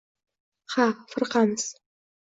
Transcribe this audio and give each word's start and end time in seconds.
—Ha, 0.77 0.87
firqamiz! 1.13 1.71